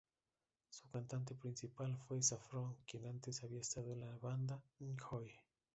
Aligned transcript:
Su 0.71 0.89
cantante 0.89 1.35
principal 1.35 1.95
fue 2.07 2.23
Saffron 2.23 2.75
quien 2.87 3.05
antes 3.05 3.43
había 3.43 3.61
estado 3.61 3.93
en 3.93 3.99
la 3.99 4.17
banda 4.17 4.59
N-Joi. 4.79 5.31